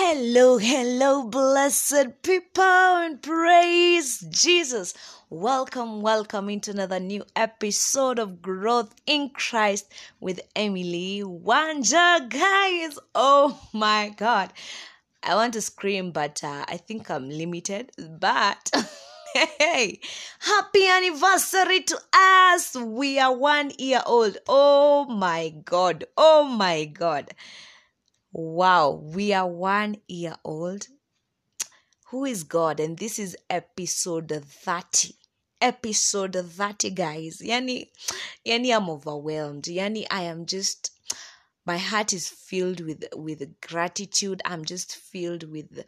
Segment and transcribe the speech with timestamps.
[0.00, 4.94] Hello, hello, blessed people, and praise Jesus.
[5.28, 12.30] Welcome, welcome into another new episode of Growth in Christ with Emily Wanja.
[12.30, 14.52] Guys, oh my God.
[15.24, 17.90] I want to scream, but uh, I think I'm limited.
[17.98, 18.70] But
[19.58, 19.98] hey,
[20.38, 22.76] happy anniversary to us.
[22.76, 24.36] We are one year old.
[24.46, 26.04] Oh my God.
[26.16, 27.34] Oh my God.
[28.40, 30.86] Wow, we are one year old.
[32.10, 32.78] Who is God?
[32.78, 35.16] And this is episode 30.
[35.60, 37.42] Episode 30, guys.
[37.44, 37.88] Yani,
[38.46, 39.64] yani I'm overwhelmed.
[39.64, 40.92] Yani, I am just
[41.66, 45.84] my heart is filled with with gratitude i'm just filled with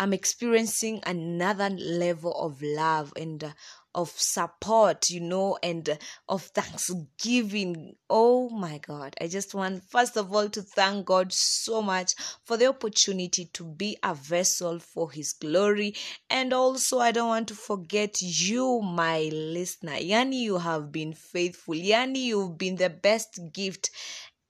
[0.00, 3.50] i'm experiencing another level of love and uh,
[3.94, 7.94] of support you know and of thanksgiving.
[8.08, 9.14] Oh my god.
[9.20, 12.12] I just want first of all to thank god so much
[12.44, 15.94] for the opportunity to be a vessel for his glory.
[16.28, 19.92] And also i don't want to forget you my listener.
[19.98, 21.74] Yani you have been faithful.
[21.74, 23.90] Yani you've been the best gift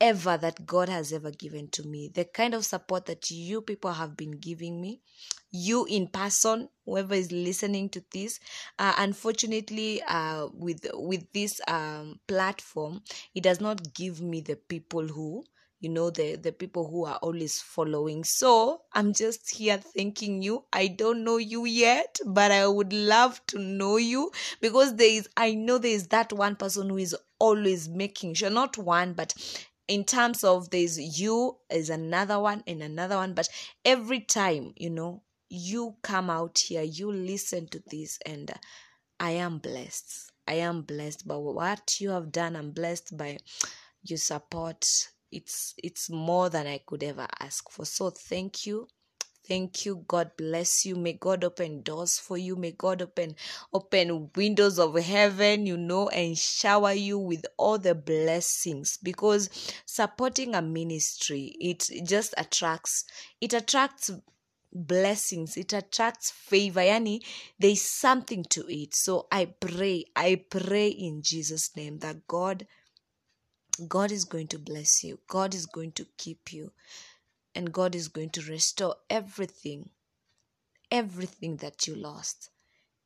[0.01, 2.11] ever that God has ever given to me.
[2.13, 5.03] The kind of support that you people have been giving me,
[5.51, 8.41] you in person, whoever is listening to this.
[8.79, 13.03] Uh, unfortunately, uh, with with this um, platform,
[13.35, 15.45] it does not give me the people who
[15.81, 20.63] you know the the people who are always following so i'm just here thanking you
[20.73, 25.27] i don't know you yet but i would love to know you because there is
[25.39, 29.33] i know there is that one person who is always making sure not one but
[29.89, 33.49] in terms of there's you is another one and another one but
[33.85, 38.55] every time you know you come out here you listen to this and uh,
[39.19, 40.31] i am blessed.
[40.49, 42.57] I am blessed by what you have done.
[42.57, 43.39] I'm blessed by
[44.03, 44.85] your support.
[45.31, 47.85] It's it's more than i could ever ask for.
[47.85, 48.89] So thank you.
[49.47, 50.05] Thank you.
[50.09, 50.97] God bless you.
[50.97, 52.57] May god open doors for you.
[52.57, 53.37] May god open
[53.73, 58.99] open windows of heaven you know and shower you with all the blessings.
[59.03, 59.51] Because
[59.87, 63.05] supporting a ministry it just attracts
[63.41, 64.11] it attracts
[64.73, 65.57] blessings.
[65.57, 67.25] It attracts favor yani
[67.59, 68.95] there's something to it.
[68.95, 72.67] So i pray i pray in jesus name that god
[73.89, 75.19] god is going to bless you.
[75.29, 76.73] God is going to keep you.
[77.55, 79.91] And God is going to restore everything,
[80.91, 82.51] everything that you lost.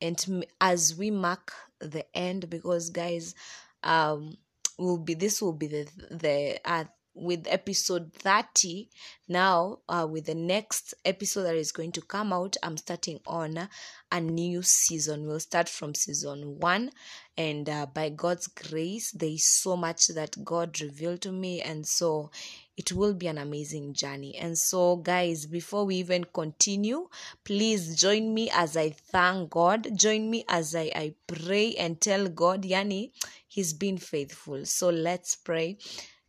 [0.01, 3.33] And as we mark the end, because guys,
[3.81, 4.37] um,
[4.77, 6.83] will be this will be the the uh,
[7.15, 8.89] with episode 30
[9.29, 13.67] now uh, with the next episode that is going to come out i'm starting on
[14.15, 15.25] a new season.
[15.25, 16.91] We'll start from season one
[17.37, 21.85] and uh, by god's grace there is so much that god revealed to me and
[21.85, 22.31] so
[22.77, 24.37] it will be an amazing journey.
[24.37, 27.09] And so guys before we even continue
[27.43, 29.87] please join me as i thank god.
[29.97, 33.11] Join me as i, I pray and tell god yani
[33.47, 34.65] he's been faithful.
[34.65, 35.77] So let's pray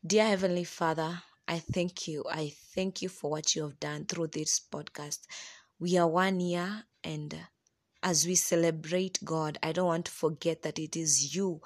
[0.06, 2.22] Dear Heavenly Father, I thank you.
[2.31, 5.21] I thank you for what you have done through this podcast.
[5.81, 7.34] We are one year, and
[8.05, 11.61] as we celebrate God, I don't want to forget that it is you.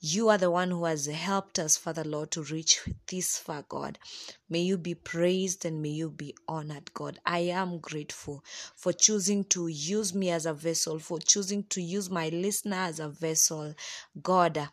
[0.00, 3.98] You are the one who has helped us, Father Lord, to reach this far, God.
[4.48, 7.18] May you be praised and may you be honored, God.
[7.26, 8.44] I am grateful
[8.76, 12.98] for choosing to use me as a vessel, for choosing to use my listener as
[13.00, 13.74] a vessel.
[14.22, 14.68] God,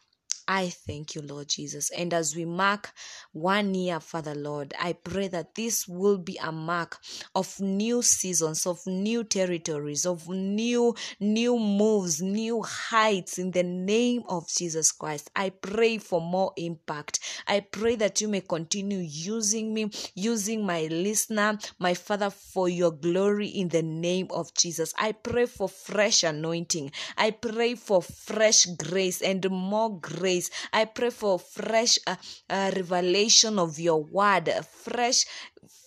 [0.54, 1.92] I thank you, Lord Jesus.
[1.92, 2.92] And as we mark
[3.32, 6.98] one year, Father Lord, I pray that this will be a mark
[7.34, 14.24] of new seasons, of new territories, of new, new moves, new heights in the name
[14.28, 15.32] of Jesus Christ.
[15.38, 17.22] I pray for more impact.
[17.48, 22.92] I pray that you may continue using me, using my listener, my Father, for your
[22.92, 24.94] glory in the name of Jesus.
[24.98, 26.92] I pray for fresh anointing.
[27.16, 30.41] I pray for fresh grace and more grace
[30.74, 32.16] I pray for fresh uh,
[32.50, 35.26] uh, revelation of your word, fresh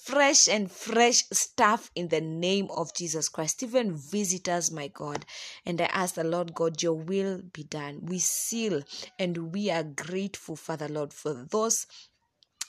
[0.05, 3.63] fresh and fresh stuff in the name of Jesus Christ.
[3.63, 5.25] Even visitors, my God.
[5.65, 8.01] And I ask the Lord God, your will be done.
[8.03, 8.83] We seal
[9.19, 11.87] and we are grateful, Father Lord, for those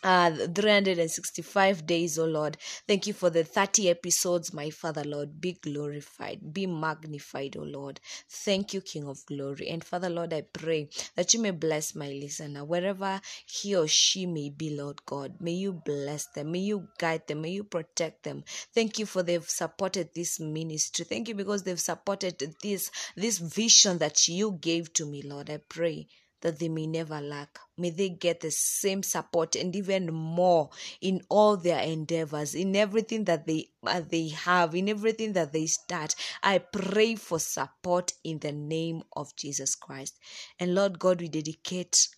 [0.05, 2.57] uh 365 days oh lord.
[2.87, 5.41] Thank you for the 30 episodes my father lord.
[5.41, 6.53] Be glorified.
[6.53, 7.99] Be magnified oh lord.
[8.29, 9.67] Thank you king of glory.
[9.67, 14.27] And father lord i pray that you may bless my listener wherever he or she
[14.27, 15.41] may be lord god.
[15.41, 16.51] May you bless them.
[16.51, 17.41] May you guide them.
[17.41, 18.43] May you protect them.
[18.75, 21.05] Thank you for they've supported this ministry.
[21.05, 25.49] Thank you because they've supported this this vision that you gave to me lord.
[25.49, 26.07] I pray
[26.45, 27.57] that they may never lack.
[27.75, 30.69] May they get the same support and even more
[31.01, 35.65] in all their endeavors, in everything that they uh, they have, in everything that they
[35.65, 36.13] start.
[36.43, 40.19] I pray for support in the name of Jesus Christ.
[40.59, 42.09] And Lord God, we dedicate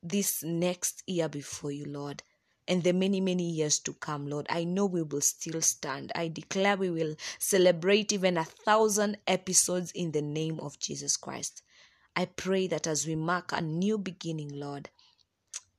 [0.00, 2.22] this next year before you, Lord
[2.68, 4.46] and the many, many years to come, Lord.
[4.48, 6.12] I know we will still stand.
[6.14, 11.62] I declare we will celebrate even a thousand episodes in the name of Jesus Christ.
[12.16, 14.90] I pray that as we mark a new beginning, Lord,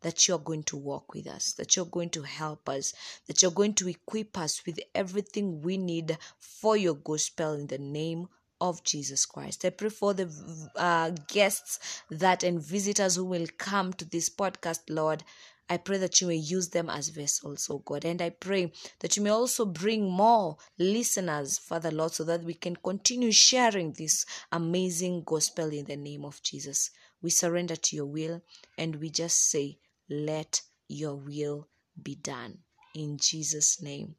[0.02, 2.94] that you're going to walk with us, that you're going to help us,
[3.28, 7.78] that you're going to equip us with everything we need for your gospel in the
[7.78, 8.28] name
[8.60, 9.66] of Jesus Christ.
[9.66, 10.32] I pray for the
[10.76, 15.24] uh, guests that and visitors who will come to this podcast, Lord,
[15.72, 18.04] I pray that you may use them as vessels, oh God.
[18.04, 22.56] And I pray that you may also bring more listeners, Father Lord, so that we
[22.56, 26.92] can continue sharing this amazing gospel in the name of Jesus.
[27.22, 28.42] We surrender to your will
[28.78, 29.78] and we just say,
[30.10, 31.70] let your will
[32.04, 32.58] be done.
[32.94, 34.16] In Jesus' name.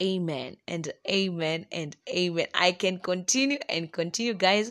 [0.00, 2.46] Amen and amen and amen.
[2.54, 4.70] I can continue and continue, guys,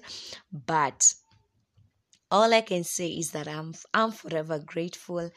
[0.50, 1.14] but
[2.32, 5.30] all I can say is that I'm I'm forever grateful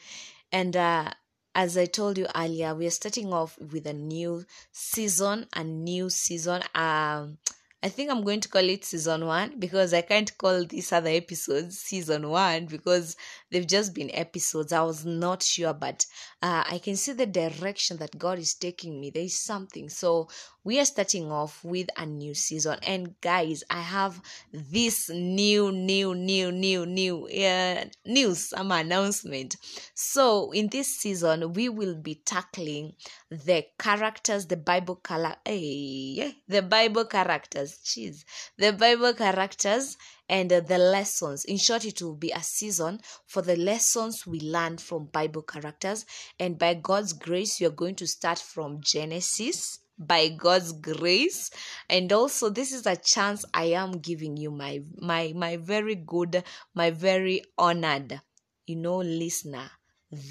[0.55, 1.11] and uh,
[1.53, 6.09] as I told you earlier, we are starting off with a new season, a new
[6.09, 6.61] season.
[6.73, 7.39] Um,
[7.83, 11.09] I think I'm going to call it season one because I can't call these other
[11.09, 13.17] episodes season one because
[13.51, 14.71] they've just been episodes.
[14.71, 16.05] I was not sure, but
[16.45, 19.09] uh, I can see the direction that God is taking me.
[19.09, 19.89] There is something.
[19.89, 20.27] So
[20.63, 22.77] we are starting off with a new season.
[22.85, 24.21] And guys, I have
[24.53, 29.55] this new, new, new, new, new uh, news, some announcement.
[29.95, 32.93] So in this season, we will be tackling
[33.31, 38.23] the characters, the Bible color, hey, the Bible characters, jeez,
[38.55, 39.97] the Bible characters
[40.29, 41.45] and uh, the lessons.
[41.45, 46.05] In short, it will be a season for the lessons we learn from Bible characters.
[46.39, 51.49] And by God's grace, you're going to start from Genesis by God's grace.
[51.89, 56.43] And also this is a chance I am giving you my my my very good,
[56.73, 58.21] my very honored,
[58.67, 59.69] you know, listener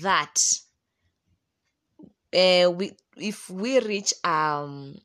[0.02, 0.34] that
[2.34, 4.96] uh, we if we reach um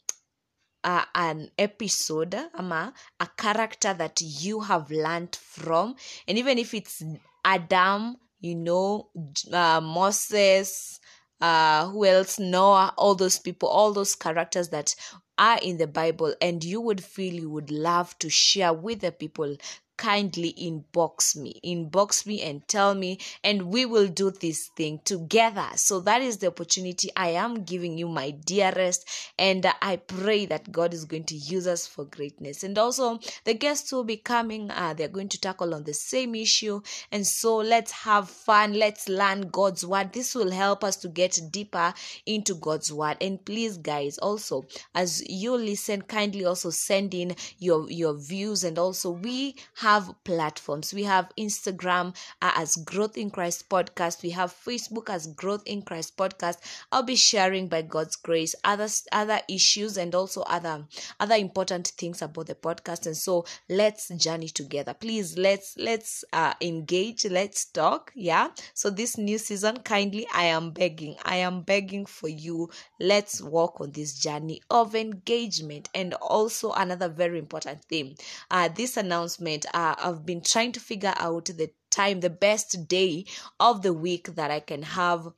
[0.83, 5.95] uh, an episode ama a character that you have learned from.
[6.27, 7.03] And even if it's
[7.43, 9.09] adam you know
[9.51, 10.99] uh, moses
[11.41, 12.37] uh, who else?
[12.37, 14.93] Noah all those people all those characters that
[15.37, 19.11] are in the bible and you would feel you would love to share with the
[19.11, 19.55] people
[19.99, 25.67] kindly inbox me inbox me and tell me and we will do this thing together.
[25.75, 29.05] So that is the opportunity i am giving you my dearest
[29.37, 32.63] and i pray that god is going to use us for greatness.
[32.63, 36.33] And also the guests will be coming uh, they're going to tackle on the same
[36.33, 36.79] issue.
[37.11, 38.73] And so let's have fun.
[38.73, 40.13] Let's learn god's word.
[40.13, 41.93] This will help us to get deeper
[42.25, 43.17] into god's word.
[43.19, 48.63] And please guys also as you listen kindly also send in your your views.
[48.63, 50.93] And also we have have platforms.
[50.93, 54.21] We have Instagram uh, as Growth in Christ Podcast.
[54.21, 56.57] We have Facebook as Growth in Christ Podcast.
[56.91, 60.85] I'll be sharing by God's grace other other issues and also other
[61.19, 63.07] other important things about the podcast.
[63.07, 64.93] And so let's journey together.
[64.93, 67.25] Please let's let's uh, engage.
[67.25, 68.11] Let's talk.
[68.13, 68.49] Yeah.
[68.75, 71.15] So this new season, kindly, I am begging.
[71.25, 72.69] I am begging for you.
[72.99, 75.89] Let's walk on this journey of engagement.
[75.95, 78.15] And also another very important thing.
[78.51, 83.25] Uh, this announcement uh, I've been trying to figure out the time, the best day
[83.59, 85.29] of the week that I can have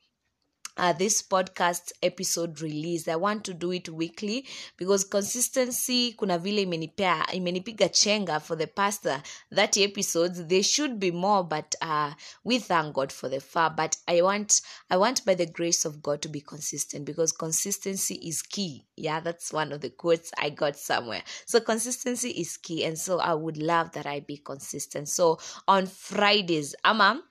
[0.76, 6.62] uh, this podcast episode released i want to do it weekly because consistency kuna vile
[6.62, 9.18] imenipea imenipiga chenga for the past uh,
[9.54, 10.46] 30 episodes.
[10.46, 12.12] There should be more but uh,
[12.44, 13.70] we thank god for the far.
[13.70, 14.60] But i want
[14.90, 18.86] i want by the grace of god to be consistent because consistency is key.
[18.96, 21.22] Yeah that's one of the quotes i got somewhere.
[21.46, 25.08] So consistency is key and so i would love that i be consistent.
[25.08, 25.38] So
[25.68, 27.22] on fridays ama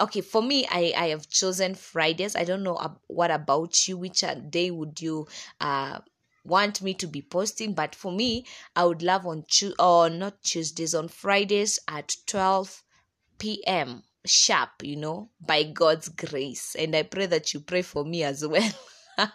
[0.00, 2.34] okay for me i i have chosen fridays.
[2.36, 5.26] I don't know what about you which day would you
[5.60, 5.98] uh
[6.44, 7.74] want me to be posting?
[7.74, 12.82] But for me i would love on tu- or not tuesdays on fridays at 12
[13.38, 16.74] p.m sharp you know by god's grace.
[16.78, 18.70] And i pray that you pray for me as well.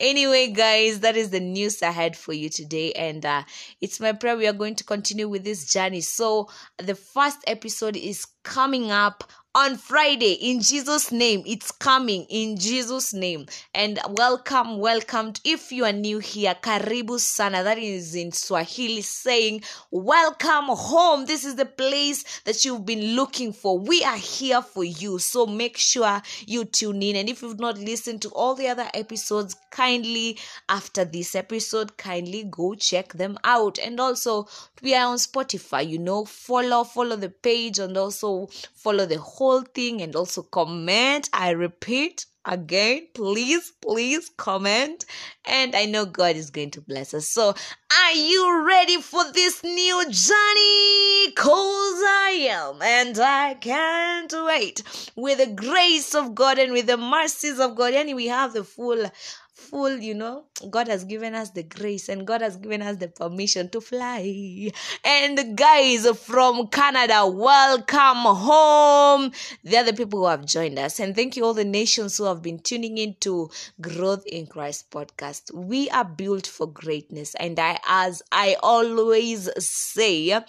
[0.00, 2.92] Anyway guys that is the news i had for you today.
[2.92, 3.42] And uh,
[3.80, 6.00] it's my prayer we are going to continue with this journey.
[6.00, 6.48] So
[6.78, 9.24] the first episode is coming up
[9.58, 11.42] on Friday in Jesus' name.
[11.44, 13.46] It's coming in Jesus' name.
[13.74, 15.32] And welcome, welcome.
[15.44, 17.64] If you are new here, Karibu Sana.
[17.64, 21.26] That is in Swahili saying, Welcome home.
[21.26, 23.76] This is the place that you've been looking for.
[23.76, 25.18] We are here for you.
[25.18, 27.16] So make sure you tune in.
[27.16, 30.38] And if you've not listened to all the other episodes, kindly
[30.68, 33.80] after this episode, kindly go check them out.
[33.80, 34.46] And also,
[34.82, 39.47] we are on Spotify, you know, follow, follow the page and also follow the whole
[39.74, 41.28] thing and also comment.
[41.32, 45.04] I repeat, again please please comment.
[45.44, 47.28] And i know god is going to bless us.
[47.28, 51.32] So are you ready for this new journey?
[51.32, 52.80] Cause i am.
[52.82, 54.82] And i can't wait.
[55.14, 57.94] With the grace of god and with the mercies of god.
[57.94, 59.10] And we have the full
[59.58, 63.08] full, you know, God has given us the grace and God has given us the
[63.08, 64.70] permission to fly.
[65.04, 69.32] And guys from Canada, welcome home.
[69.64, 71.00] They're the people who have joined us.
[71.00, 73.50] And thank you all the nations who have been tuning in to
[73.80, 75.52] Growth in Christ podcast.
[75.52, 77.34] We are built for greatness.
[77.34, 80.40] And I, as I always say,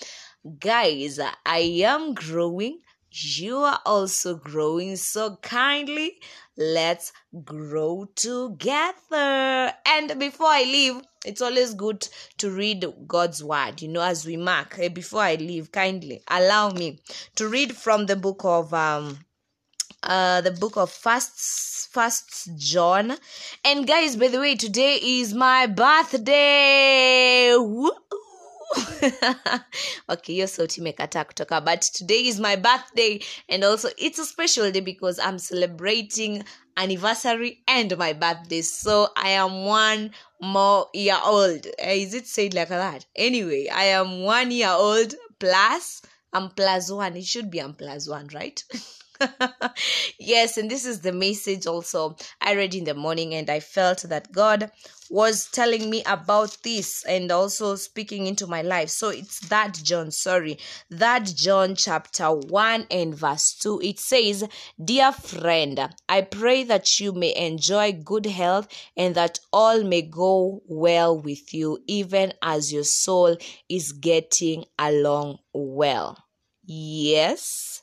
[0.60, 2.80] guys, I am growing
[3.12, 6.20] you are also growing so kindly
[6.58, 7.12] let's
[7.44, 9.74] grow together.
[9.86, 14.38] And before i leave it's always good to read god's word you know as we
[14.38, 17.00] mark hey, before i leave kindly allow me
[17.36, 19.20] to read from the book of um
[20.04, 23.18] uh the book of first first john.
[23.66, 27.56] And guys by the way today is my birthday!
[30.10, 34.20] okay you're so hiyo sauti imekataa kutoka but today is my birthday and also it's
[34.20, 36.44] a special day because i'm celebrating
[36.76, 40.12] anniversary and my birthday so i am one
[40.42, 41.68] more year old.
[41.68, 43.06] Uh, is it said like that?
[43.16, 46.02] Anyway i am one year old plus
[46.34, 48.64] i'm plus one it should be i'm plus one right
[50.20, 54.04] yes, and this is the message also I read in the morning, and I felt
[54.04, 54.72] that God
[55.10, 58.90] was telling me about this and also speaking into my life.
[58.90, 60.60] So it's that John, sorry,
[60.90, 63.82] that John chapter 1 and verse 2.
[63.82, 64.48] It says,
[64.84, 70.62] Dear friend, I pray that you may enjoy good health and that all may go
[70.68, 73.36] well with you, even as your soul
[73.68, 76.18] is getting along well.
[76.64, 77.82] Yes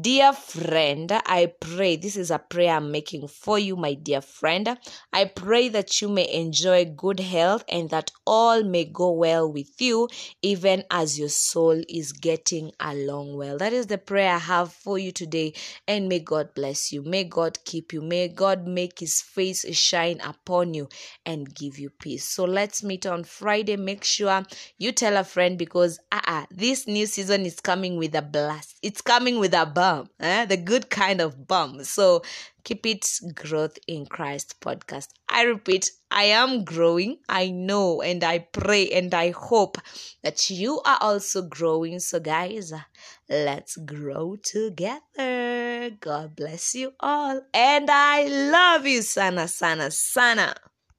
[0.00, 4.78] Dear friend, I pray, this is a prayer I'm making for you, my dear friend.
[5.12, 9.78] I pray that you may enjoy good health and that all may go well with
[9.82, 10.08] you,
[10.40, 13.58] even as your soul is getting along well.
[13.58, 15.52] That is the prayer I have for you today.
[15.86, 17.02] And may God bless you.
[17.02, 18.00] May God keep you.
[18.00, 20.88] May God make his face shine upon you
[21.26, 22.26] and give you peace.
[22.26, 23.76] So let's meet on Friday.
[23.76, 24.42] Make sure
[24.78, 28.78] you tell a friend because uh-uh, this new season is coming with a blast.
[28.80, 30.44] It's coming with a bum, eh?
[30.44, 31.82] the good kind of bum.
[31.82, 32.22] So
[32.62, 35.08] keep it growth in Christ podcast.
[35.28, 37.18] I repeat, I am growing.
[37.28, 39.78] I know and I pray and I hope
[40.22, 41.98] that you are also growing.
[41.98, 42.72] So, guys,
[43.28, 45.90] let's grow together.
[45.98, 47.40] God bless you all.
[47.52, 48.22] And I
[48.52, 50.54] love you, Sana, Sana, Sana.